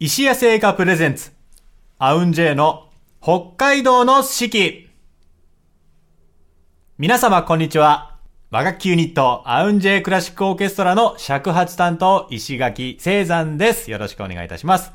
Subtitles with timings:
[0.00, 1.32] 石屋製菓プレゼンツ、
[1.98, 2.88] アウンジェイの
[3.20, 4.88] 北海道の四季。
[6.98, 8.16] 皆様こんにちは。
[8.52, 13.90] 和楽器ユニット、アウンジェイクラシックオーケストラの尺八担当、石垣聖山です。
[13.90, 14.92] よろしくお願いいたします。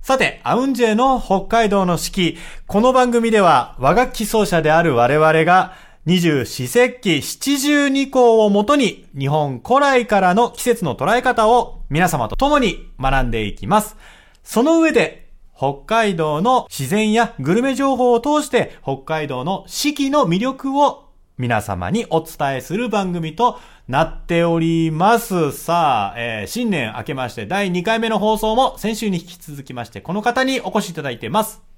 [0.00, 2.38] さて、アウンジェイの北海道の四季。
[2.66, 5.74] この番組では和楽器奏者である我々が
[6.06, 13.96] 二十四節気七十二項をもとに日本古来からの季節の捉え方を皆様と共に学んでいきます。
[14.42, 25.52] その上で北海道の自然やグルメ情報を通して北海道の四季の魅力を皆様にお伝えする番組となっております。
[25.52, 31.73] さあ、えー新年明けまして第2回目の放送も先週に引き続きましてこの方にお越しいただいてます。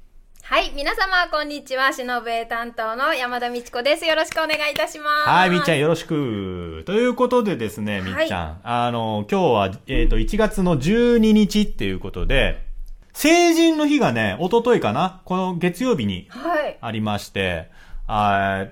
[0.48, 1.92] はい、皆様、こんにちは。
[1.92, 4.06] しのぶえ担当の山田美智子です。
[4.06, 5.28] よろしくお願いいたします。
[5.28, 6.84] はい、みっちゃんよろしく。
[6.86, 8.60] ということでですね、みっちゃん。
[8.62, 12.64] あの、今日は、えっ、と、1月の12日っていうことで、
[13.12, 15.20] 成人の日がね、一昨日かな？
[15.24, 16.78] この月曜日にはい。
[16.80, 17.68] ありまして、
[18.06, 18.70] あー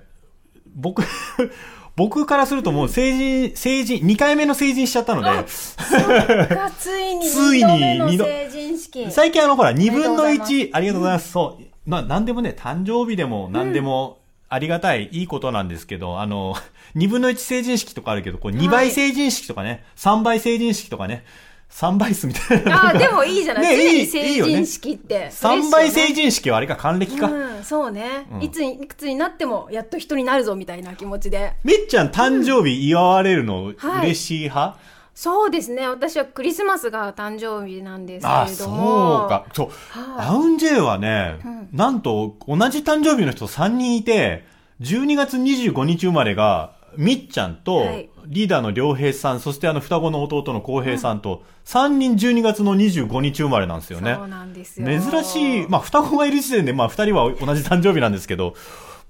[0.77, 1.03] 僕、
[1.97, 9.11] 僕からするともう成人、成人、2回目の成人しちゃったので、がついに ついに2度目の二度成人式。
[9.11, 11.33] 最近あのほら、2分のおめでとうござい1、ありがとうございます。
[11.33, 11.64] そう。
[11.87, 14.19] まあ、なんでもね、誕生日でも何でも
[14.49, 16.55] ありがたい、いいことなんですけど、あの、
[16.97, 21.25] 2分の1成人式とかあるけど、こう2倍成人式とかね、3倍成人式とかね、
[21.71, 22.91] 3倍数みたいな。
[22.91, 23.63] あーでもいいじゃない。
[23.77, 25.29] ねいい常に成人式って。
[25.29, 27.27] 3倍成人人式はあれか、還暦か。
[27.27, 31.55] うん、そうね、うんいつに、いくつになっても、やっと人になるぞ、みたいな気持ちで。
[31.65, 34.79] めっちゃん誕生日祝われるのはい嬉しい派、
[35.15, 35.87] そうですね。
[35.89, 39.27] 私はクリスマスが誕生日なんですけあ、れどそも。
[39.27, 39.47] うか。
[39.53, 39.69] そう。
[39.69, 44.45] はいアウンジェイはね、うんなんと同じ誕生日の人3人いて、
[44.81, 54.29] 12月25日生まれが、みっちゃんとはい、リーダーの良平さん、そしてあの双子の弟の浩平さんと、3人12月の25日生まれなんですよねそう。
[54.29, 54.87] なんですよ。
[54.87, 58.55] 珍しい、まあ双子がいる時点で、まあ2人は同じ誕生日なんですけど、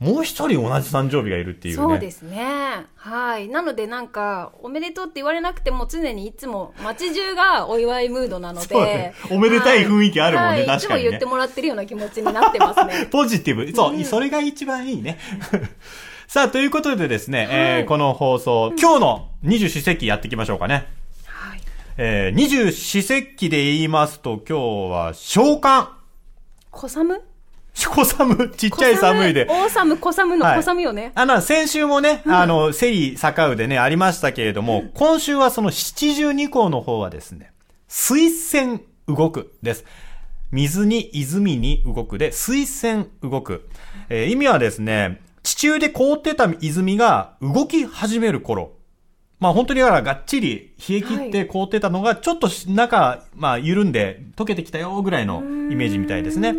[0.00, 1.82] もう一人同じ誕生日がいるっていうね。
[1.82, 2.86] そうですね。
[2.96, 3.48] はい。
[3.48, 9.14] なのでなんか、おめでとうって言われなくても常にいつも街中がお祝いムードなのでね。
[9.30, 13.06] おめでたい雰囲気あるもんねはい確かにねいつも言ってもらってるような気持ちになってますね。
[13.12, 13.72] ポジティブ。
[13.74, 15.18] そう、うんそれが一番いいね。
[16.26, 20.88] さあ、ということでですね、えーはいこの放送、今日の二十四節気やっていきましょうかね。
[21.26, 21.60] はい。
[21.96, 25.86] えー、二十四節気で言いますと、今日は、召喚。
[26.70, 27.20] 小寒？
[27.74, 29.46] 小寒、ちっちゃい寒いで。
[29.46, 31.12] 大寒、小寒のはい小寒よね。
[31.14, 37.50] あの、先週もね、あの、セリ、坂うでね、ありましたけれども、今週はその七十二項の方はですね、
[37.88, 39.84] 水泉動くです。
[40.52, 43.68] 水に泉に動くで、水泉動く。
[44.08, 48.72] えー意味はですね、地中で凍ってた泉が動き始める頃。
[49.40, 56.54] まあ本当にだからがっちり冷え切って凍ってたのが、ちょっと中、まあ緩んで溶けてきたよぐらいのイメージみたいですね。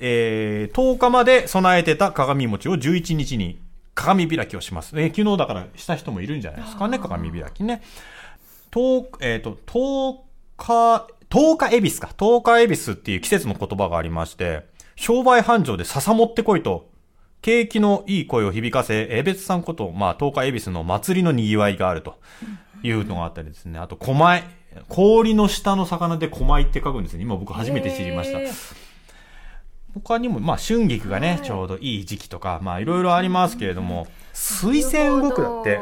[0.00, 3.60] えー、10日まで備えてた鏡餅を11日に
[3.94, 4.98] 鏡開きをします。
[4.98, 7.82] えー昨日だからした人もいるんじゃないですかね、鏡開きね。
[8.70, 10.18] 10、えっ、と、10
[10.56, 12.10] 日、10日恵比寿か。
[12.16, 16.88] 10日恵比寿っていう季節の言葉がありまして、商売繁盛で笹持ってこいと、
[17.40, 22.18] 景気のいい声を響かせ、江別さんこと、まあ、10日恵比寿の祭りの賑わいがあると
[22.82, 23.78] いうのがあったりですね。
[23.78, 24.58] あと、狛江。
[24.88, 27.22] 氷の下の魚で狛江って書くんですね。
[27.22, 28.38] 今僕初めて知りました。
[30.00, 35.80] 他にも、まあ、春菊がね、はいちょうどいい時期とか、まあ、いろいろありますけれども、水仙動くだって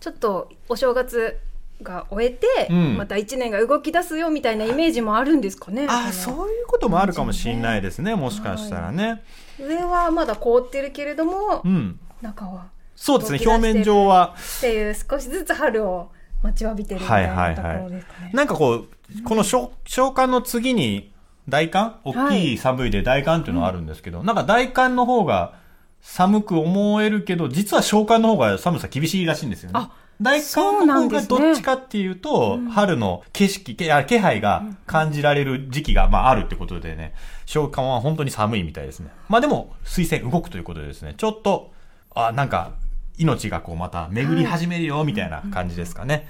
[0.00, 1.38] ちょっとお正月
[1.82, 5.86] が終えて、うんまた一年が動き出すよみたいなイメージもあるんですかね。
[5.88, 9.22] ああ、こそういうこともあるかもしれないですね、もしかしたらね。
[9.58, 11.98] の上はまだ凍ってるけれども、うん。
[12.20, 14.34] 中はそうですね、表面上は。
[14.58, 16.10] っていう少しずつ春を
[16.42, 18.30] 待ちわびてるみたいなところですかね。
[18.32, 18.88] なんかこう、
[19.24, 21.12] この召召喚の次に、
[21.48, 21.96] 大寒？
[22.04, 25.54] 大きい寒いで大寒っていうのがあるんですけど、なんか大寒の方が
[26.00, 29.72] 寒く思えるけど、実は召喚の方が寒さ厳しいらしいんですよね。
[29.78, 29.90] あ。
[30.20, 37.14] 大寒の方がどっちかっていうと、春の景色、気配が感じられる時期が、まああるってことでね、
[37.46, 39.10] 召喚は本当に寒いみたいですね。
[39.28, 41.72] まあでも、水仙動くということでですね、ちょっと、
[42.16, 42.72] あ、なんか、
[43.16, 46.26] 命がこうまた巡り始めるよ、みたいな感じですかね。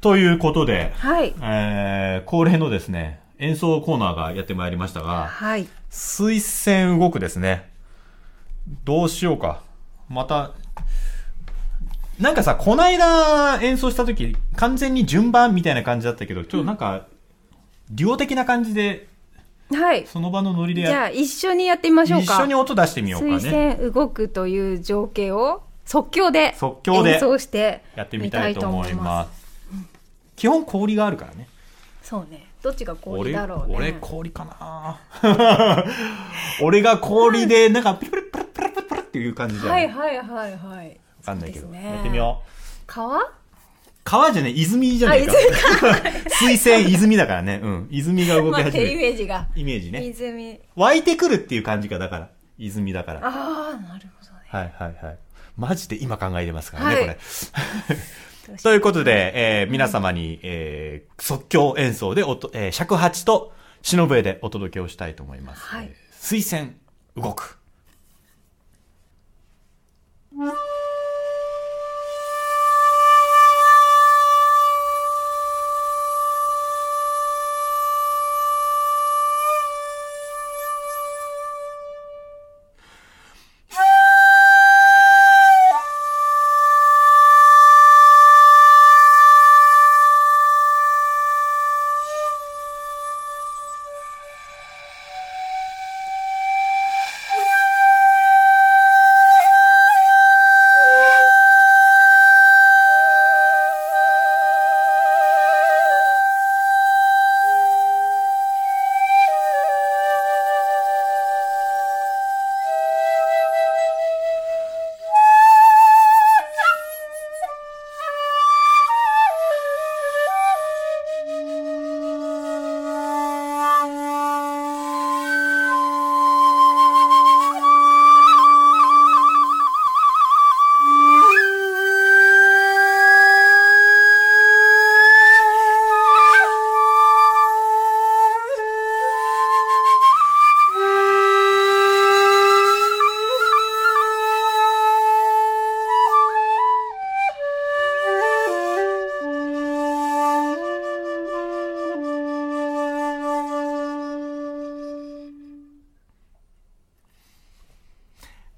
[0.00, 1.34] ということで、はい。
[1.42, 5.66] えー、恒例のですね、演奏コーナーがやってまいりましたが、はい。
[5.90, 7.70] 水仙動くですね。
[8.84, 9.62] どうしようか。
[10.08, 10.52] また、
[12.18, 17.06] なんかさ、こないだ演奏した時、完全に順番みたいな感じだったけど、ちょっとなんか、
[17.90, 19.08] デュオ的な感じで、
[19.70, 20.06] はい。
[20.06, 22.34] その場のノリでやじゃあ一緒にやってみましょうか。
[22.34, 23.76] 一緒に音出してみようか水ね。
[23.78, 29.46] 仙動くという情景を即興で即興で演奏してやってみたいと思います。
[30.36, 31.48] 基本氷があるからね。
[32.02, 34.98] そうねどっちが氷俺、だろうね俺氷かな
[36.60, 39.86] 俺が氷で、なんか、ピルピルピルピルピルっていう感じじゃない？
[39.86, 41.68] わはいはいはいはいかんないけど。
[41.68, 42.50] ねやってみよう。
[42.88, 43.20] 川？
[44.02, 45.32] 川じゃね泉じゃねえか。
[46.38, 47.60] 水泉泉だからね。
[47.62, 47.88] うん。
[47.90, 48.96] 泉が動き始める。
[48.96, 50.04] メージがイメージね。
[50.06, 52.28] 泉湧いてくるっていう感じか、だから。
[52.58, 53.20] 泉だから。
[53.22, 55.18] ああなるほどねはいはいはい。
[55.56, 57.18] マジで今考えてますからね、はいこれ。
[58.62, 63.52] ということで、えー皆様に、えー即興演奏でおと、えー尺八と
[63.82, 65.62] 忍笛でお届けをしたいと思います。
[65.62, 66.76] はいえー水仙
[67.16, 67.58] 動く。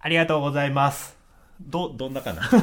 [0.09, 1.19] ありがとうございます。
[1.61, 2.41] ど、どんなかな？
[2.49, 2.57] 難し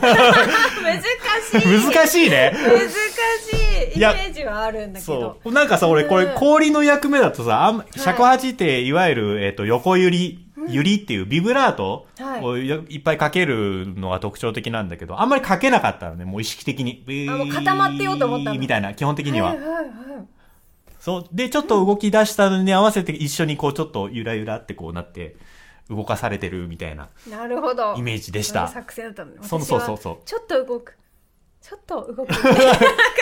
[1.63, 2.51] い難しいね。
[2.55, 5.53] 難しいイメージはあるんだけどそう。
[5.53, 17.03] なんかさ、俺これうん氷の役目だとさ、あん尺八っていわゆる、えっ、と、横揺り、揺りっていうビブラートはいをいいっぱいかけるのが特徴的なんだけど、あんまりかけなかったのね、もう意識的に。
[17.29, 19.49] あもう固まってようと思ったのみたいな、基本的には。
[19.49, 19.85] はいはいはい
[20.99, 21.25] そう。
[21.31, 25.35] で、ちょっと動き出したのに合わせて一緒にこう、ちょっとゆらゆらってこうなって、
[25.89, 27.95] 動かされてるみたいななるほど。
[27.95, 28.67] イメージでした。
[28.67, 29.37] 作戦だったのね。
[29.41, 30.17] そうそうそう。
[30.25, 30.97] ちょっと動く。
[31.67, 32.29] ちょっと動く。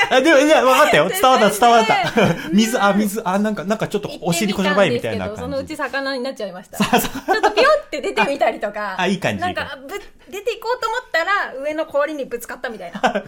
[0.10, 1.08] あ、 でも、いや、分かったよ。
[1.10, 1.96] 伝わった、伝わった。
[1.96, 2.38] ね。
[2.52, 5.94] 水、あ、水、あ、なんか、なんかちょっとお尻こしらばいみたいな行ってみたんですけどそのうち感じ。
[5.94, 6.78] 魚になっちゃいました。
[6.78, 8.96] ちょっとピョンって出てみたりとか。
[9.00, 9.42] あいい感じ。
[9.42, 9.98] なんかぶ
[10.30, 13.24] 出ていこうと思ったら上の氷にぶつかったみたいな。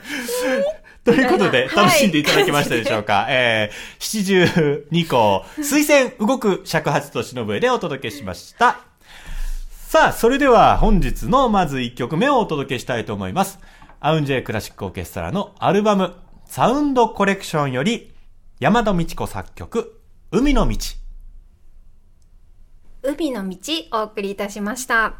[1.05, 3.27] ということで、楽しんでいただけましたでしょうか。
[3.29, 8.79] えー、72個、水仙動く尺八と忍笛でお届けしました。
[9.95, 13.59] さあ、それでは本日のまず1曲目をお届けしたいと思います。
[14.01, 18.11] アウンジェイクラシックオーケストラのアルバム、サウンドコレクションより、
[18.59, 20.01] 山田美智子作曲、
[20.31, 20.77] 海の道。
[23.03, 23.57] 海の道
[23.93, 25.13] お送りいたしました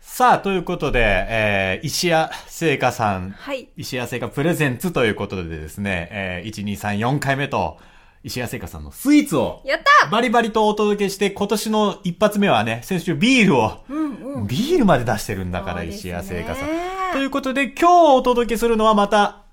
[0.00, 7.78] さあ、ということで、えー、石屋製菓さん、はい石屋製菓プレゼンツということでですね、えー、1、2、3、4回目と、
[8.24, 16.68] 石屋製菓さんのスイーツを、やったバリバリとお届けして、今年の一発目はね、先週ビールを、うんうんビールまで出してるんだから、石屋製菓さん。
[17.12, 19.44] ということで、今日お届けするのはまた、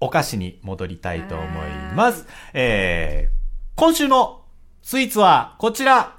[0.00, 1.46] お菓子に戻りたいと思い
[1.94, 2.26] ます。
[2.54, 4.44] えー、今週の
[4.82, 6.16] スイーツは、こちら、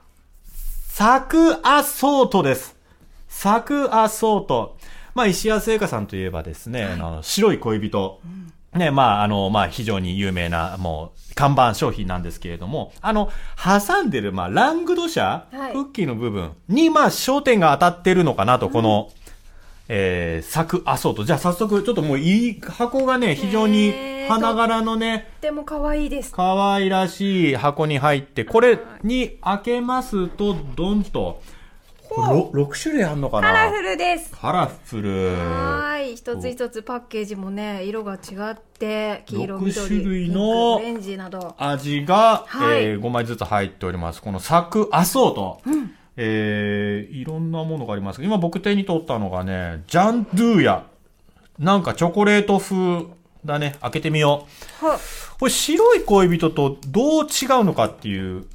[0.89, 2.75] サクアソートです。
[3.27, 4.77] サクアソート。
[5.15, 8.19] まあ、石屋製菓さんといえばですね、あの白い恋人。
[8.73, 13.29] ね、まあ、あの、まあ、非常に有名な、もう、看板商品なんですけれども、あの、
[13.61, 15.73] 挟んでる、まあ、ラングド社、はい。
[15.73, 19.09] クッキーの部分に、まあ、焦点が当たってるのかなと、この、
[19.89, 21.23] えー、サクアソート。
[21.25, 23.93] じゃあ、早速、ちょっともう、いい、箱がね、非常に
[24.29, 26.31] 花柄のね、とっても可愛いです。
[26.31, 31.41] 可愛らしい箱に入って、これに開けますと、ドンと、
[32.15, 33.47] ろ6種類あんのかな？
[33.47, 35.09] カラフルですカラフル。
[35.37, 44.21] はーい一つ一つパッケージもね色が違って黄色六緑種類のオレンジなど味が、はいえー5枚ずつ入っております。
[44.21, 45.61] このサクアソート。
[46.17, 48.23] えーいろんなものがあります。
[48.23, 50.85] 今僕手に取ったのがね、ジャンドゥーヤ。
[51.57, 53.05] なんかチョコレート風
[53.45, 53.75] だね。
[53.81, 54.47] 開けてみよ
[54.81, 54.85] う。
[54.85, 54.99] は
[55.39, 58.45] これ白い恋人とどう違うのかっていう。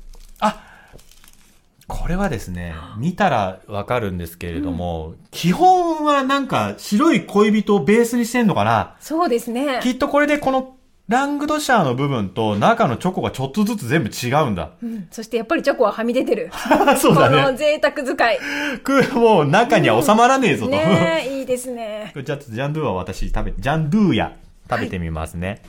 [2.06, 8.96] あ、これはですね、見たらわかるんですけれども、基本はなんか白い恋人をベースにしてんのかな？
[9.00, 9.80] そうですね。
[9.82, 10.76] きっとこれでこの
[11.08, 14.70] ラングドシャーの部分と中のチョコがちょっとずつ全部違うんだ。
[14.82, 16.50] うん、そしてやっぱりチョコははみ出てる。
[16.98, 17.56] そうだこのね。
[17.58, 18.38] 贅沢使い。
[18.82, 20.70] くもう中には収まらねえぞと。
[20.72, 22.12] ねえ、いいですね。
[22.14, 24.32] じゃあ、ジャンドゥは私食べ、ジャンドゥや
[24.68, 25.62] 食べてみますね。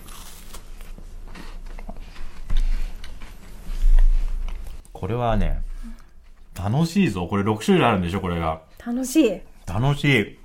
[4.91, 5.62] これはね、
[6.57, 7.27] 楽しいぞ。
[7.27, 8.61] これ6種類あるんでしょ、これが。
[8.85, 9.41] 楽しい。
[9.65, 10.39] 楽しい。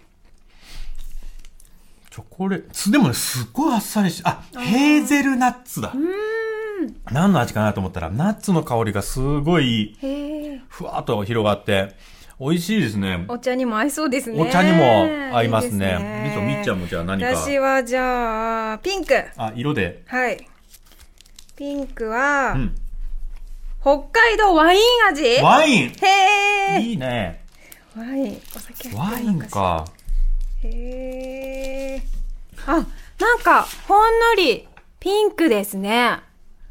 [2.10, 5.94] チョコレート、でもね、すっごいあっさりし、あ、ヘーゼルナッツだ。
[7.10, 9.96] 何の味かなと思ったら、ナッツの香りがすごい。
[10.68, 11.94] ふわっと広がって、
[12.38, 13.24] 美味しいですね。
[13.28, 14.38] お茶にも合いそうですね。
[14.42, 16.24] お茶にも合いますね。
[16.26, 17.28] みそみっちゃんもじゃあ何か。
[17.28, 19.14] 私はじゃあ、ピンク。
[19.36, 20.02] あ、色で。
[20.06, 20.46] はい。
[21.56, 22.74] ピンクは、うん。
[23.82, 25.42] 北海道ワイン味？
[25.42, 25.88] ワイン？
[25.88, 25.92] へ
[26.78, 26.80] え。
[26.80, 27.44] いいね。
[27.96, 28.40] ワイン。
[28.54, 29.26] お酒入ワイ。
[29.26, 29.84] ンか。
[30.62, 32.02] へえ。
[32.64, 34.68] あ、なんか、ほんのり、
[35.00, 36.20] ピンクですね。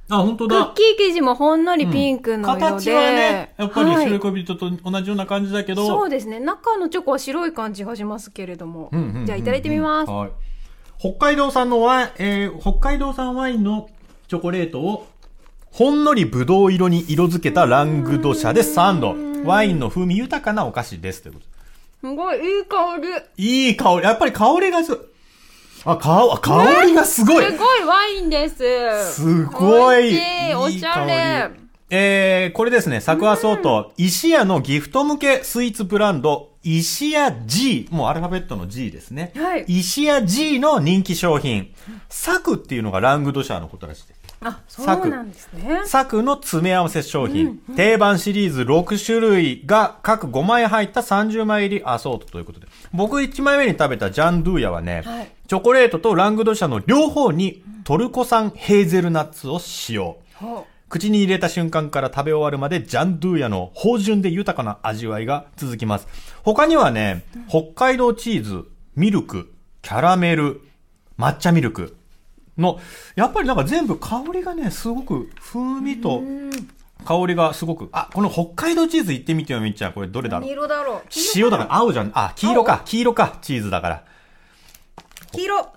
[0.09, 0.73] あ、本当クッだ。
[0.73, 2.61] キー生地もほんのりピンクの色で。
[2.61, 5.85] 形はね、やっぱりはい白い恋人と同じような感じだけど。
[5.85, 6.39] そうですね。
[6.39, 8.87] 中のチョコは白い感じがしますけれども。
[8.93, 10.09] うんうんうんうんじゃあいただいてみます。
[10.09, 10.31] はい。
[10.97, 13.89] 北海道産のワイン、えー、北海道産ワインの
[14.29, 15.07] チョコレートを、
[15.71, 19.15] ほんのりブドウ色に色付けたラングドシャでサンド。
[19.45, 21.23] ワインの風味豊かなお菓子です。
[21.23, 21.45] ということ
[22.01, 22.97] すごい、いい香
[23.37, 23.67] り。
[23.67, 24.03] いい香り。
[24.03, 24.97] やっぱり香りがす、
[25.85, 27.45] あ、香、香りがすごい。
[27.45, 29.13] すごいワインです。
[29.13, 30.03] すごい。
[30.03, 31.51] 美味しいおしゃれ
[31.89, 39.33] えー、これですね、サクアソート、石屋のギフト向けスイーツブランド、石屋 G、もうアルファベットの G ですね。
[39.35, 41.73] はい石屋 G の人気商品。
[42.07, 44.20] サクっていうのがラングドシャーのことらしいです。
[44.43, 45.81] あ、そうなんですね。
[45.85, 47.59] サクの詰め合わせ商品。
[47.75, 52.67] 定番シリーズ6種類が各5枚入った30枚入りアソートということで。
[52.91, 60.17] 僕1枚目に食べたジャンドゥーヤはね、はいチョコレートとラングドシャの両方にトルコ産ヘーゼルナッツを使用。
[60.35, 66.07] ほ口に入れた瞬間から食べ終わるまでジャンドゥーヤの芳醇で豊かな味わいが続きます。
[66.43, 68.63] 他にはね、北海道チーズ、
[68.95, 70.61] ミルク、キャラメル、
[71.19, 71.97] 抹茶ミルク
[72.57, 72.79] の、
[73.15, 76.21] やっぱりなんか全部香りがね、すごく風味と
[77.05, 79.93] 香りがすごく、あ、この北海道チーズ行ってみてよ、みっちゃん。
[79.93, 80.49] これどれだろう？
[80.49, 81.01] 色だろう？
[81.35, 82.11] 塩だから青じゃん。
[82.13, 82.81] あ、黄色か。
[82.85, 83.37] 黄色か。
[83.41, 84.03] チーズだから。
[85.31, 85.73] 黄色。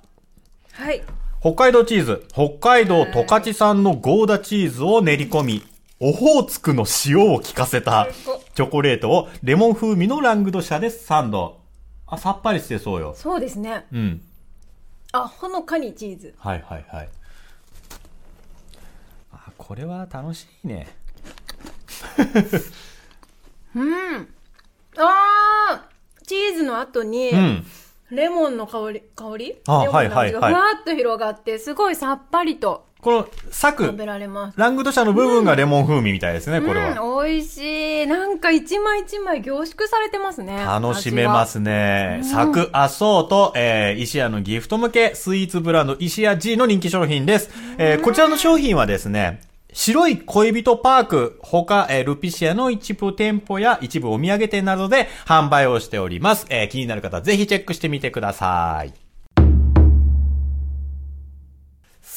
[0.73, 1.03] はい。
[1.41, 5.63] 北海道チーズ、北海道十勝産のゴーダチーズを練り込み、
[6.01, 8.09] オホーツクの塩を効かせた
[8.55, 11.61] チョコレートをレモン風味のラングドシャでサンド。
[12.07, 13.15] あ、さっぱりしてそうよ。
[13.17, 13.87] そうですね。
[13.93, 14.23] うん。
[15.15, 16.35] あ、ほのかにチーズ。
[16.39, 17.09] はいはいはい。
[19.33, 20.89] あ、これは楽しいね。
[23.77, 24.29] うん。
[24.97, 27.67] あーチーズの後に、うん。
[28.11, 29.57] レモンの香り、香り？
[29.69, 34.59] あレモンの味がふわっと広がって、すごいさっぱりとこの、サ食べク、られます。
[34.59, 37.01] ラングドシャの部分がレモン風味みたいですね、これは。
[37.01, 38.07] うん、美味しい。
[38.07, 40.65] なんか一枚一枚凝縮されてますね。
[40.65, 42.23] 楽しめますね。
[42.25, 47.51] サクアソート、えー、石屋のギフト向けスイーツブランド石屋 G の人気商品です。
[47.77, 49.43] えー、こちらの商品はですね、
[49.75, 56.47] 白い恋人パーク、他、えー、ルピシアの一部店舗や一部お土産店などで販売をしております。
[56.49, 59.04] えー、気になる方はぜひチェックしてみてください。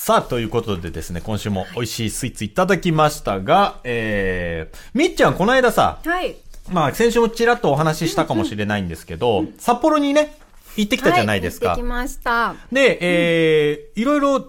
[0.07, 6.37] さあ、ということでですね、今週も美味しいスイーツいただきましたが、えー、みっちゃんこの間さ、はい。
[6.71, 10.37] まあ、先週もちらっとお話ししたかもしれないんですけど、札幌にね、
[10.77, 11.71] 行ってきたじゃないですか。
[11.71, 12.55] はい、行ってきました。
[12.71, 14.47] で、えーいろいろ、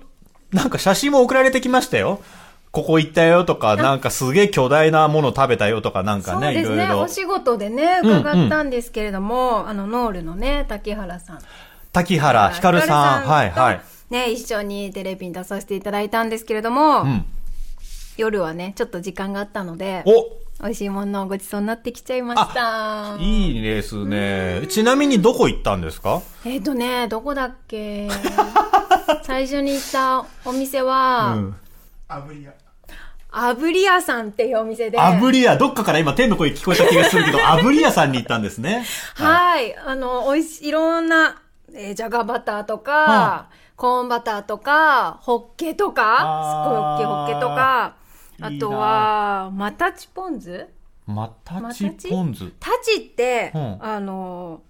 [0.52, 2.22] なんか写真も送られてきましたよ。
[2.70, 6.76] ここ行ったよとか、なんかすげえ巨大なもの食べたよとか、なんかね、いそうですね。
[6.76, 7.08] ろいろお。
[7.08, 11.40] 仕事でね、うん伺ったんですけれども、あの、ノールのね、竹原さん。
[11.90, 13.28] 滝原ひかるさん。
[13.28, 13.80] はい、とはい。
[14.10, 17.24] ね、一緒にテレビに出させていただいたんですけれども、うん。
[18.16, 23.16] 夜はね、ちょっと時間があったので、お美味しいものをごちそうになってきちゃいました。
[23.20, 24.62] いいですね。
[24.68, 26.20] ちなみにどこ行ったんですか？
[26.44, 28.08] えっ、とね、どこだっけ？
[29.22, 31.36] 最初に行ったお店は、
[32.08, 32.52] あぶり屋。
[33.30, 35.56] あぶり屋さんっていうお店で、あぶり屋。
[35.56, 38.84] どっかから今天の声聞こえた気がするけど、 あぶり屋さんに行ったんですね。
[39.14, 39.76] はい。
[39.76, 41.40] あの、美味しい、いろんな、
[41.74, 43.46] えーじゃがバターとか、は
[43.78, 47.96] コーンバターとか、ホッケとか、すっごい大きいホッケとか、
[48.40, 50.66] あとは、マタチポン酢
[51.06, 52.50] またちポン酢。
[52.58, 53.78] タチって、うん。
[53.80, 54.62] あの、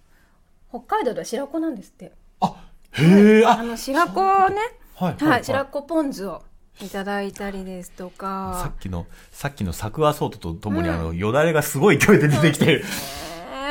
[0.69, 2.13] 北海道では白子なんですって。
[2.41, 2.55] あ、
[2.93, 4.57] へえ、あ、あの、白子をね、
[4.95, 6.43] はい、はい、白子ポン酢を
[6.83, 8.79] いただいたりですとさかっ。
[8.79, 12.83] きの、さっきのサクアソートとともに、あの、よだれがすごい勢いで出てきて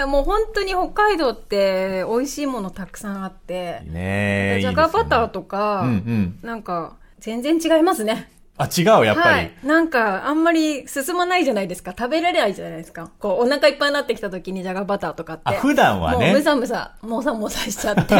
[0.05, 3.81] もう本当に北海道って美味しいものたくさんあって。
[3.85, 4.59] ねえ。
[4.61, 5.39] じゃがバターと。
[5.39, 6.39] とか、うんうん。
[6.41, 8.31] なんか全然違いますね。
[8.57, 9.29] あ、違う、やっぱり。
[9.29, 9.51] はい。
[9.63, 11.93] なんかあんまり進まないじゃないですか。
[11.97, 13.11] 食べられないじゃないですか。
[13.19, 15.43] こうお腹いっぱいになってきた時にじゃがバターとかって。
[15.45, 16.41] あ、普段はもうむね。
[16.41, 18.15] さむさ、もさもさしちゃって。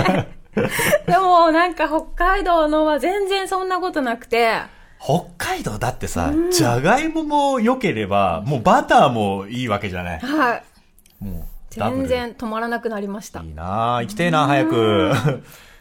[1.06, 4.62] でもなんか北海道のは全然そんなことなくて、
[5.00, 10.20] 北海道だってさ、じゃがいもも良ければ、もうバターもいいわけじゃない。
[10.20, 10.64] はい。
[11.24, 11.44] もう、
[11.78, 13.42] 全然止まらなくなりました。
[13.42, 15.12] いいなぁ、行きてえな早く。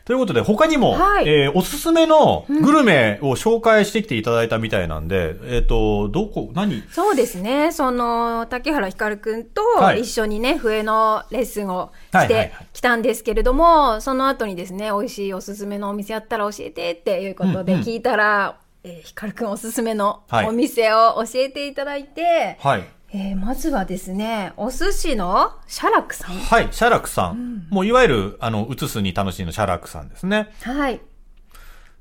[0.07, 1.29] ということで、他にも、はい。
[1.29, 6.85] えーおすすめのグルメを紹介してきていただいたみたいなんで、えっ、と、どこ、何？
[6.93, 7.73] そうですね。
[7.73, 10.03] その、竹原ひかるくんとはい。
[10.03, 12.51] 一緒にね、笛のレッスンをしてはいはいはい。
[12.73, 17.85] きたんですけれども、その後にですね、美味しいおすすめのお店あったら教えてっていうことでうんうん。
[17.85, 20.49] 聞いたら、えーひかるくんおすすめのはい。
[20.49, 22.85] お店を教えていただいて、はい。
[23.13, 26.37] えーまずはですね、お寿司の写楽さん。
[26.37, 27.67] はい、シャラクさん。
[27.71, 30.49] もういわゆる、あの、映すに楽しいのシャラクさんですね。
[30.63, 31.01] はい。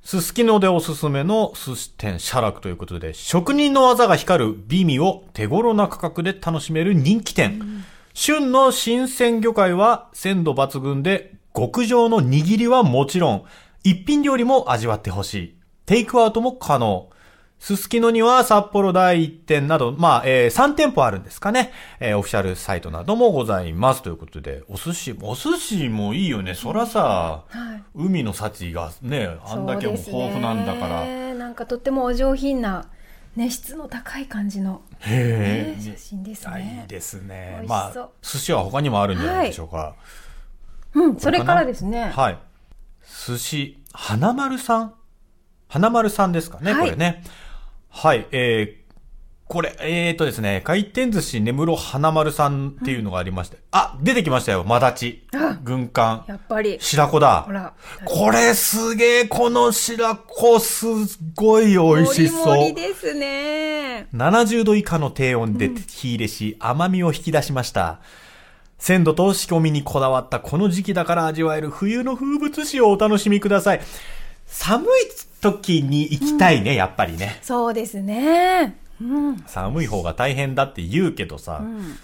[0.04, 7.62] すすきのでおすすめの寿司店シャラクということで、職人の技が光る美味を手頃な価格で楽しめる人気店。
[8.14, 13.44] 旬の新鮮魚介は鮮度抜群で、極上の握りはもちろん、
[13.84, 15.56] 一品料理も味わってほしい。
[15.86, 17.10] テイクアウトも可能。
[17.60, 21.72] すすきのには札幌第1店など、まあ、えー3店舗あるんですかね。
[22.00, 24.04] えーオフィシャルサイトなどもございます。
[24.04, 26.54] ということで、お寿司、お寿司もいいよね。
[26.54, 27.84] そらさ、はい。
[27.96, 31.00] 海の幸がね、あんだけも豊富なんだから。
[31.00, 32.86] そうですねなんかとってもお上品な、
[33.36, 35.76] ね、質の高い感じの、へえ。
[35.76, 36.86] ね写真ですあいいね。
[36.88, 39.96] ですねまあ、寿司は他にもあるんじゃないでしょうか。
[40.94, 42.12] うん、それからですね。
[42.16, 42.38] はい。
[43.28, 44.94] 寿司、花丸さん？
[45.68, 47.24] 花丸さんですかね、はいこれね。
[47.98, 48.94] はい、えー、
[49.48, 55.58] これ、えーとですね、回転寿司根室花丸さんっていうのがありまして、あ、出てきましたよ、マダチあ。
[55.64, 56.26] 軍艦。
[56.28, 57.54] やっぱり、白子だほ。
[57.54, 57.74] ら、
[58.04, 60.90] これすげえ、この白子すっ
[61.36, 62.46] ごい美味しそう。
[62.48, 64.10] もりですね。
[64.14, 68.02] 70度以下の低温で火入れし、甘みを引き出しました。
[68.78, 73.82] 鮮度と仕込みにこだわったこの時期だから味わえる冬の風物詩をお楽しみください。
[74.58, 74.88] 寒い
[75.42, 77.40] 時に行きたいね、やっぱりね。
[77.42, 78.78] そうですね。
[79.02, 79.38] うん。
[79.46, 81.96] 寒い方が大変だって言うけどさ、うん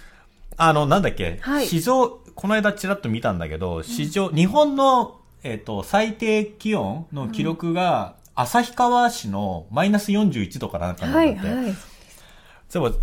[0.58, 11.46] あの、なんだっけ、はい史上、この間ちらっと見たんだけど、史上、日本の、えっ、と、最低気温の記録が、旭川市のマイナス41度からなんかなんだはって。
[11.46, 11.74] いはい。
[12.68, 13.00] そう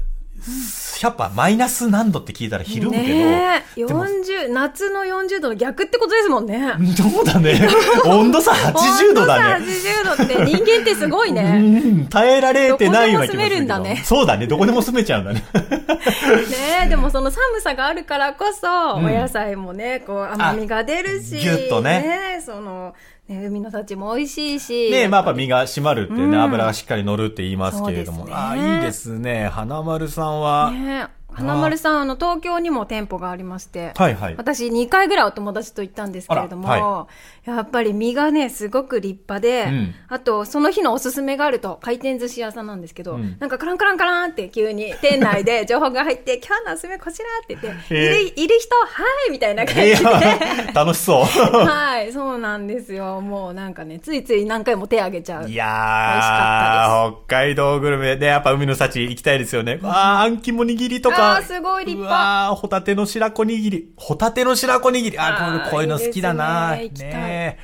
[1.01, 6.73] やっぱマイナス何度って聞いたらひるむけど、ねえ、でも40、夏の40度の逆ってことですもんね。
[6.95, 7.67] そうだね。
[8.05, 9.65] 温度差80度だね。
[9.65, 11.41] 温度差80度って人間ってすごいね。
[11.41, 14.47] うん、耐えられてないような気もするんだねそうだね。
[14.47, 15.43] どこでも住めちゃうんだね。
[15.53, 22.93] ねえ、でもその寒さがあるからこそ、うんお野菜もね、こう甘みが出るし、あぎゅっとねえその、
[23.29, 24.91] ね、海の幸も美味しいし。
[24.91, 28.25] ねまあやっぱ身が締まるってね、うん油がしっかり乗るって言いますけれども。
[28.25, 29.47] ねああ、いいですね。
[29.47, 34.35] 花丸さんは、ねえ花丸さん、あの、東京にも店舗がありまして、はいはい。
[34.37, 37.07] 私2回ぐらいお友達と行ったんですけれども、は
[37.45, 48.85] やっぱり身がね、すごく立派で、うんあと、その日のおすすめがあると、回転寿司屋さんなんですけど、うんなんかカランカランカランって急に店内で 情報が入って、今日のおすすめこちらって言って、へえいる、いる人、は
[49.27, 50.03] いみたいな感じで。
[50.73, 51.25] 楽しそう。
[51.65, 53.21] はい、そうなんですよ。
[53.21, 55.49] もうなんかね、ついつい何回も手挙げちゃう。
[55.49, 55.65] いや
[56.13, 59.79] 美味しかー、北海道グルメで、やっぱ海の幸行きたいですよね。
[59.83, 61.28] あー、あん肝握りとか。
[61.43, 63.93] すごい立派うわー、ホタテの白子握り。
[63.95, 65.17] ホタテの白子握り。
[65.17, 66.75] あこういうの好きだな。
[66.75, 67.59] いいね行きたいね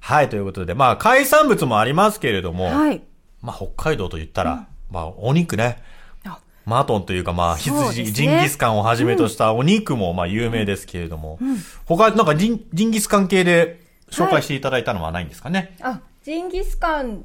[0.00, 3.02] はい、ということで、まあ、海産物もありますけれども、はい。
[3.40, 5.82] まあ、北海道と言ったら、まあ、お肉ね。
[6.24, 11.38] あマトンというか、まあ、羊、ねジンギスカンをはじめとしたお肉も、まあ、有名ですけれども、
[11.84, 15.76] 他、なんかジン、ジンギスカン系で紹介していただいたのはないんですかね？
[15.82, 17.24] あ、ジンギスカン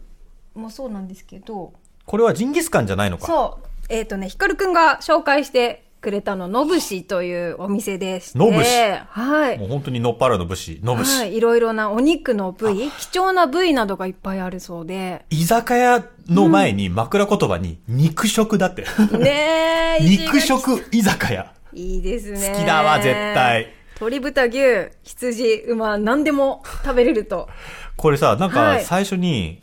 [0.55, 1.73] もそうなんですけど、
[2.05, 3.27] これはジンギスカンじゃないのか。
[3.27, 3.68] そう。
[3.89, 8.37] えっ、とね、ヒカルくんが紹介してくれたの、のぶしというお店でして。
[8.39, 8.69] のぶし？
[9.09, 9.57] はい。
[9.57, 11.17] もう本当にのっぱらの武士、のぶし。
[11.17, 11.35] はい。
[11.35, 15.25] いろいろなお肉の部位、貴重な部位などがいっぱいあるそうで。
[15.29, 18.85] 居酒屋の前に枕言葉に肉食だって。
[19.17, 21.51] ねえ、 肉食居酒屋。
[21.73, 22.53] いいですね。
[22.53, 23.73] 好きだわ絶対。
[23.95, 24.57] 鶏豚牛、
[25.03, 27.49] 羊、馬、何でも食べれると。
[27.97, 29.61] これさ、なんはいか最初に、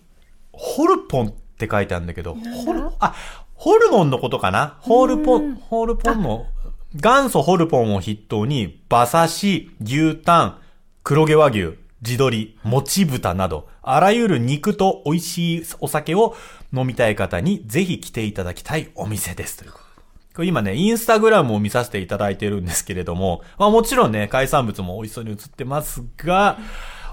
[0.53, 3.15] ホルポンって書いてあるんだけど、ホル、あ、
[3.57, 4.77] ホルモンのことかな？
[4.81, 6.47] ホールポン、ホールポンの、
[6.95, 10.59] 元祖ホルポンを筆頭に、馬刺し、牛タン、
[11.03, 16.37] 黒毛和牛、地鶏、もち豚など、あらゆる肉と美味しいお酒を
[16.73, 19.57] 飲みたい方にぜひ来ていただきたいお店です。
[19.57, 26.59] というこ今ね、インスタグラムを見させていただいてるんですけれども、まあもちろんね、海産物も美味しそうに映ってますが、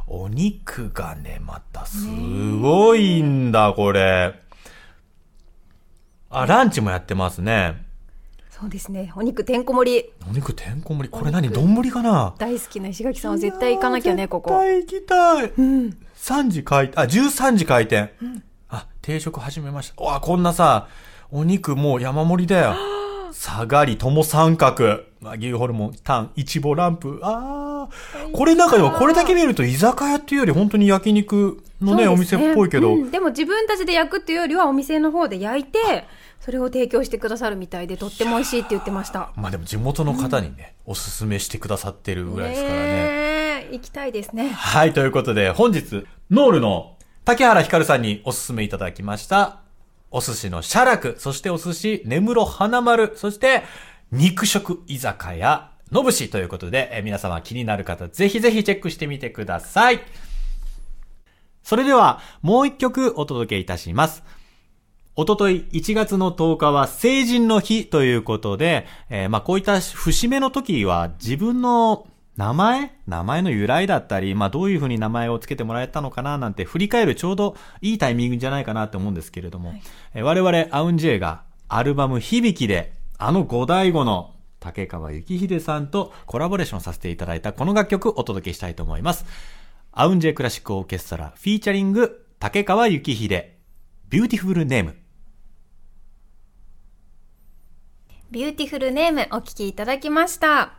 [0.07, 2.05] お肉がね、またす
[2.61, 4.42] ごいんだ、これ。
[6.33, 7.85] あ、ランチもやってますね。
[8.49, 9.11] そうですね。
[9.15, 10.05] お肉てんこ盛り。
[10.29, 11.09] お肉てんこ盛り。
[11.09, 12.33] これ何丼かな？
[12.37, 14.59] 大好きな石垣さんは絶対行かなきゃね、ここ。
[14.61, 15.51] 絶対行きたい。
[16.15, 18.11] 3時開店、あ、13時開店。
[18.69, 20.03] あ、定食始めました。
[20.03, 20.87] わ、こんなさ、
[21.31, 22.75] お肉もう山盛りだよ。
[23.33, 25.01] 下がり、とも三角。
[25.21, 27.19] 和牛ホルモン、タン、いちぼランプ。
[27.23, 28.31] あー。
[28.31, 32.93] これなんかでもこれだけ見ると居酒屋っていうより本当に焼肉のね、おそうです店っぽいけど。
[32.93, 36.05] うんでも自分たちで焼くっていうよりはお店の方で焼いて、
[36.43, 39.31] それを提供してくださるみたいで、とっても美味しいって言ってました。
[39.37, 42.85] まあでも地元の方にね、おすすめしてくださってるぐらいですからね。
[42.85, 44.49] ねえ行きたいですね。
[44.49, 49.61] はい、ということで、本日、ノールの竹原ひかるさんにおすすめいただきました、
[50.11, 53.63] お寿司のシャラク、そしてお寿司、根室花丸、そして、
[54.11, 60.01] 肉食居酒屋、のぶしということで、えー皆様気になる方、ぜひぜひチェックしてみてください。
[61.63, 64.23] それでは、もう一曲お届けいたします。
[65.15, 79.75] おととい1月の10日は成人の日ということで、えーまあこういった節目の時は自分の名前名前の由来だったり、まあどういうふうに名前を付けてもらえたのかななんて振り返るちょうどいいタイミングじゃないかなって思うんですけれども、
[80.15, 89.25] えー我々 AUN Jがアルバム響きであのゴダイゴのタケカワユキヒデさんとコラボレーションさせていただいたこの楽曲お届けしたいと思います。
[89.91, 93.53] AUN Jクラシックオーケストラフィーチャリング竹川幸秀。
[94.09, 95.02] ビューティフルネーム
[98.33, 100.73] ビューティフルネームお聴きいただきました。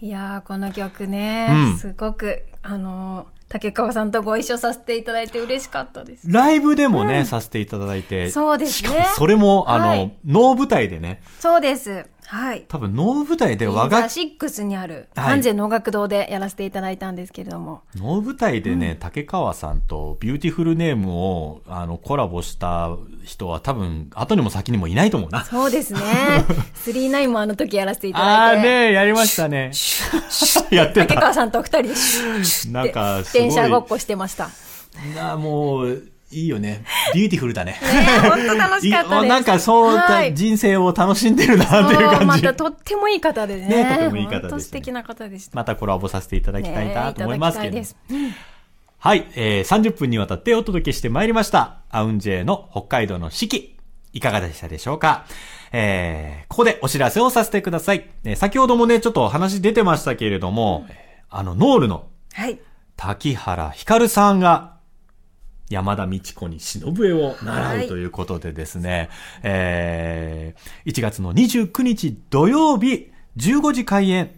[0.00, 6.30] いやー、この曲ね、うんすごく、あのータケカワさんとご一緒させていただいて嬉しかったです。
[6.30, 8.30] ライブでもね、させていただいて。
[8.30, 12.06] そうですねしかもそれも、あの、はい能舞台でね、そうです。
[12.26, 12.64] はい。
[12.68, 17.82] 多分能舞台で和楽シックスにある、はい観世能楽堂でやらせていただいたんですけれども。
[17.96, 22.90] 能舞台でね、タケカワさんとビューティフルネームを、あの、コラボした
[23.24, 25.44] 人は多分、後にも先にもいないと思うな。
[25.44, 26.00] そうですね。
[26.84, 28.62] 39もあの時やらせていただいて。
[28.62, 29.70] ねやりましたね。
[30.70, 31.06] やってた。
[31.06, 33.22] 竹川さんと二人でなんか。
[33.32, 34.50] 電車ごっこしてました。
[35.16, 36.84] なもう、いいよね。
[37.14, 37.72] ビューティフルだね。
[37.72, 37.78] ね
[38.28, 39.28] 本当楽しかったです。
[39.28, 40.00] なんかそう
[40.32, 42.26] 人生を楽しんでるなっていう感じ。
[42.26, 43.84] またとってもいい方でね。
[43.84, 45.56] ねとてもいい方でね素敵な方でした。
[45.56, 47.80] またコラボさせていただきたいねなと思いますけど。
[48.98, 51.78] はい、えー、30分にわたってお届けしてまいりました。
[51.90, 53.76] アウンジェイの北海道の四季。
[54.14, 55.24] いかがでしたでしょうか？
[55.72, 58.08] えー、ここでお知らせをさせてください。
[58.24, 60.96] えー先ほどもね、ちょっと話出てましたけれども、えー
[61.34, 62.58] あの、ノールのはい。
[62.96, 64.76] 滝原ひかるさんが、
[65.70, 69.08] 山田道子に忍笛を習うということでですね、
[69.42, 74.30] えー、1月の29日土曜日15時開演、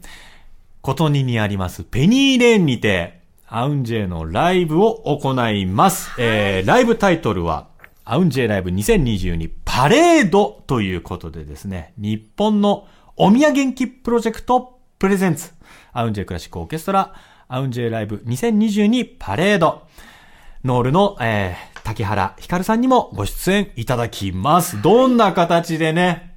[0.80, 6.10] ことににありますペニーレーンにて、アウンジェイのライブを行います。
[6.18, 7.68] えー、ライブタイトルは、
[8.04, 15.52] アウンジェイライブ2022パレードということでですね、日本のお土産元気プロジェクトプレゼンツ、
[15.92, 17.14] アウンジェイクラシックオーケストラ、
[17.48, 19.86] アウンジェイライブ2022パレード、
[20.64, 24.80] ノールの、えー、竹原ひかるさんにもご出演いただきます。
[24.80, 26.36] どんな形でね、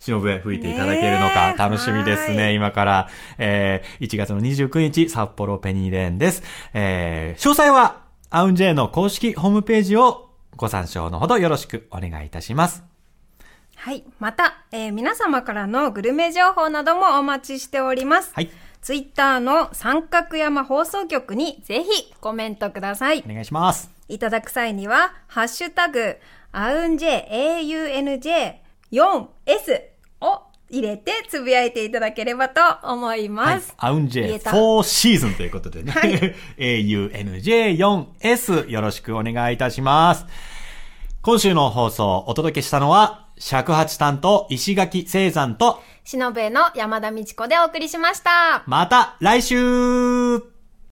[0.00, 3.08] 忍笛吹いていただけるのか楽しみですね、は今から。
[3.38, 6.42] えー、1月の29日、札幌ペニーレーンです。
[6.74, 12.82] えー、詳細は、アウンジェイの公式ホームページをご参照のほどよろしくお願いいたします。
[13.76, 14.02] はい。
[14.18, 18.32] また、えー皆様からのグルメ情報などもお待ちしております。
[18.34, 18.50] はい。
[18.84, 23.32] ツイッターの三角山放送局にぜひコメントくださいお。
[23.32, 23.90] 願いします。
[24.08, 26.18] いただく際には、ハッシュタグ、
[26.52, 27.26] アウンジェ
[28.90, 29.80] AUNJ4S
[30.20, 33.72] を入れてつぶやいていただければと思いはいます。。
[33.78, 35.90] アウンジェイ言えた4シーズンということでね。
[35.90, 40.26] はい AUNJ4S よろしくお願いいたします。
[41.22, 48.62] 今週の放送お届けしたのは、尺八担当石垣聖山と、しのべの山田美智子でお送りしました。
[48.66, 50.53] また来週